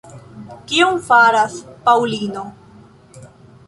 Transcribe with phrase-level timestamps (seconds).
[0.71, 2.49] Kion faras Paŭlino?